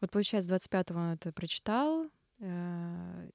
[0.00, 2.06] Вот, получается, 25-го он это прочитал,
[2.38, 3.30] э,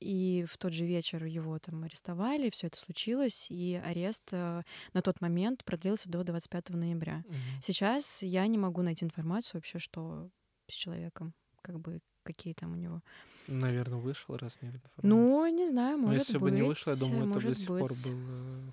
[0.00, 5.02] и в тот же вечер его там арестовали, все это случилось, и арест э, на
[5.02, 7.24] тот момент продлился до 25 ноября.
[7.26, 7.36] Угу.
[7.62, 10.28] Сейчас я не могу найти информацию вообще, что
[10.68, 13.00] с человеком, как бы какие там у него.
[13.46, 15.06] Наверное, вышел, раз нет информации.
[15.06, 16.42] Ну, не знаю, может Но если быть.
[16.42, 18.72] бы не вышло, я думаю, это до сих пор было...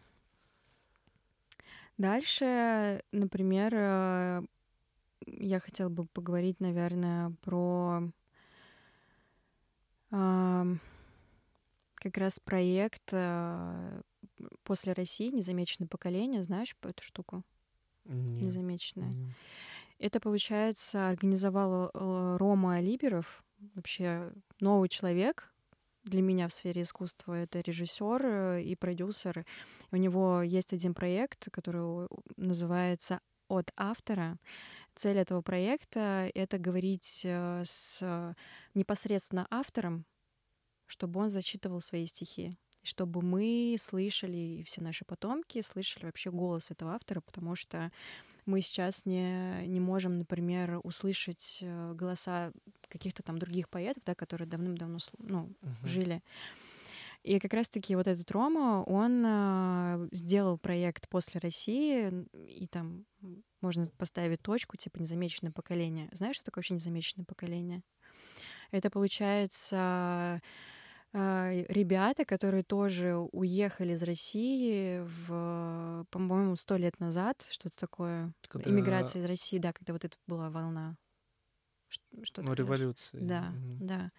[1.98, 4.42] Дальше, например, э,
[5.28, 8.10] я хотела бы поговорить, наверное, про
[10.12, 14.02] как раз проект э,
[14.64, 16.44] после России незамеченное поколение.
[16.44, 17.44] Знаешь по эту штуку?
[18.06, 18.42] Нет.
[18.42, 19.12] Незамеченное.
[19.12, 19.36] Нет.
[20.00, 23.44] Это, получается, организовал э, Рома Либеров,
[23.76, 25.54] вообще новый человек
[26.04, 27.34] для меня в сфере искусства.
[27.34, 29.46] Это режиссер э, и продюсер.
[29.92, 34.40] У него есть один проект, который называется «От автора».
[34.96, 38.36] Цель этого проекта— это говорить э, с
[38.74, 40.06] непосредственно автором,
[40.86, 46.72] чтобы он зачитывал свои стихи, чтобы мы слышали, и все наши потомки слышали вообще голос
[46.72, 47.92] этого автора, потому что
[48.46, 52.52] мы сейчас не, не можем, например, услышать э, голоса
[52.90, 55.88] каких-то там других поэтов, да, которые давным-давно ну, uh-huh.
[55.88, 56.24] жили.
[57.24, 63.06] И как раз-таки вот этот Рома, он э, сделал проект после России, и там
[63.62, 66.10] можно поставить точку, типа незамеченное поколение.
[66.12, 67.84] Знаешь, что такое вообще незамеченное поколение?
[68.72, 70.42] Это получается
[71.14, 78.34] э, ребята, которые тоже уехали из России в, по-моему, сто лет назад, что-то такое.
[78.48, 78.70] Когда...
[78.70, 80.98] Иммиграция из России, да, когда вот это была волна
[82.24, 83.18] что ну, революции.
[83.20, 83.86] Да, угу.
[83.86, 84.12] да.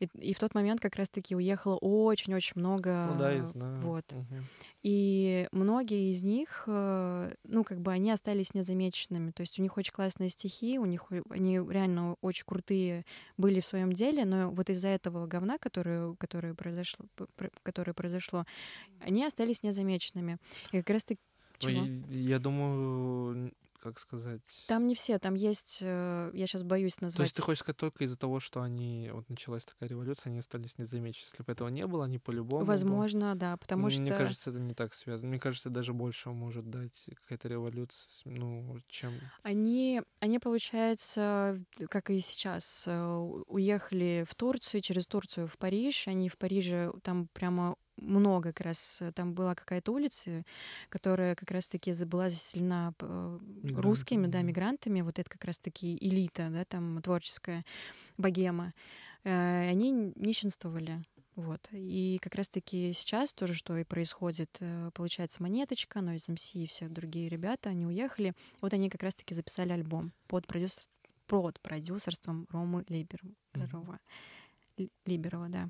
[0.00, 3.08] И, и в тот момент как раз-таки уехало очень-очень много.
[3.12, 3.76] Ну да, я знаю.
[3.80, 4.04] Вот.
[4.12, 4.36] Угу.
[4.82, 9.30] И многие из них, э, ну, как бы они остались незамеченными.
[9.32, 13.04] То есть у них очень классные стихи, у них они реально очень крутые
[13.36, 17.06] были в своем деле, но вот из-за этого говна, которое, которое, произошло,
[17.62, 18.44] которое произошло,
[19.00, 20.38] они остались незамеченными.
[20.72, 21.20] И как раз-таки
[21.58, 21.84] чего?
[22.08, 24.42] Я думаю, как сказать...
[24.66, 27.16] Там не все, там есть, э, я сейчас боюсь назвать...
[27.16, 30.40] То есть ты хочешь сказать только из-за того, что они, вот началась такая революция, они
[30.40, 31.24] остались незамечены.
[31.24, 32.64] Если бы этого не было, они по-любому...
[32.64, 33.38] Возможно, бы...
[33.38, 34.02] да, потому Мне что...
[34.02, 35.30] Мне кажется, это не так связано.
[35.30, 39.12] Мне кажется, даже больше может дать какая-то революция, ну, чем...
[39.42, 43.14] Они, они, получается, как и сейчас, э,
[43.46, 46.08] уехали в Турцию, через Турцию в Париж.
[46.08, 49.02] Они в Париже там прямо много как раз.
[49.02, 50.44] Э, там была какая-то улица,
[50.88, 53.82] которая как раз-таки была заселена э, Мигранты.
[53.82, 55.00] русскими, да, мигрантами.
[55.00, 57.64] Вот это как раз-таки элита, да, там творческая
[58.16, 58.74] богема.
[59.24, 61.04] Э, они нищенствовали.
[61.34, 61.68] Вот.
[61.70, 64.60] И как раз-таки сейчас тоже, что и происходит,
[64.92, 68.34] получается, Монеточка, но из МС и все другие ребята, они уехали.
[68.60, 70.88] Вот они как раз-таки записали альбом под, продюсер...
[71.28, 73.30] под продюсерством Ромы Либерова.
[73.54, 74.90] Mm-hmm.
[75.06, 75.68] Либерова, да.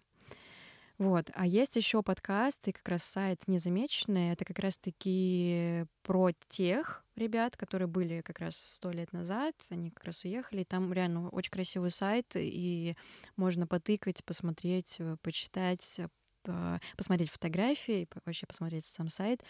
[0.99, 1.31] Вот.
[1.35, 4.33] А есть еще подкаст и как раз сайт «Незамеченные».
[4.33, 9.55] Это как раз-таки про тех ребят, которые были как раз сто лет назад.
[9.71, 10.65] Они как раз уехали.
[10.65, 12.97] Там реально очень красивый сайт, и
[13.37, 16.01] можно потыкать, посмотреть, э, почитать,
[16.45, 19.45] э, посмотреть фотографии, вообще посмотреть сам сайт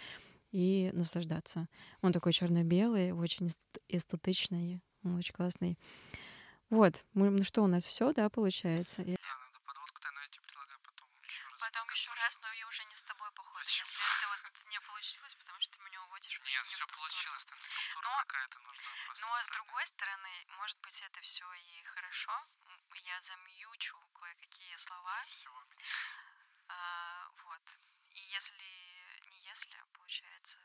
[0.53, 1.67] и наслаждаться.
[2.03, 3.49] Он такой черно-белый, очень
[3.89, 5.79] эстетичный, очень классный.
[6.69, 9.03] Вот, ну что, у нас все, да, получается?
[12.29, 13.65] раз, но я уже не с тобой, походу.
[13.65, 13.89] Почему?
[13.89, 17.59] Если это вот не получилось, потому что ты меня уводишь Нет, не все получилось, там
[17.61, 19.27] структура но, какая-то нужна просто.
[19.27, 22.33] Но с другой стороны, может быть, это все и хорошо.
[22.94, 25.22] Я замьючу кое-какие слова.
[25.24, 25.87] Всего меня.
[26.68, 27.62] А, вот.
[28.11, 28.57] И если
[29.31, 30.59] не если, получается,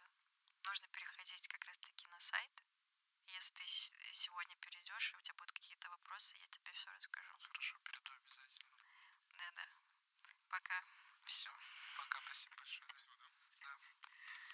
[0.66, 2.64] нужно переходить как раз-таки на сайт.
[3.28, 7.36] Если ты сегодня перейдешь, и у тебя будут какие-то вопросы, я тебе все расскажу.
[7.40, 8.78] Хорошо, перейду обязательно.
[9.38, 9.68] Да-да.
[10.50, 10.84] Пока.
[11.26, 11.50] Все.
[11.98, 12.90] Пока, спасибо большое.
[13.62, 13.93] Да.